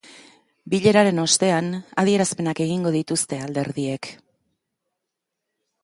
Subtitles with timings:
[0.73, 1.67] Bileraren ostean,
[2.03, 4.13] adierazpenak egingo dituzte alderdiek.